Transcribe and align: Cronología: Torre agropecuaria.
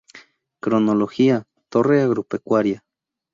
Cronología: 0.59 1.43
Torre 1.69 2.01
agropecuaria. 2.01 2.83